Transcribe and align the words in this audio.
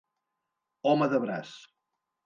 Home 0.93 1.11
de 1.13 1.23
braç. 1.27 1.57